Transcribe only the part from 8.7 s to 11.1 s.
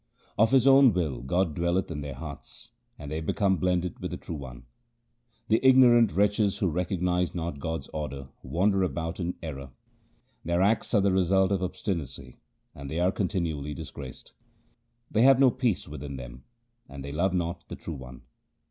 about in error. Their acts are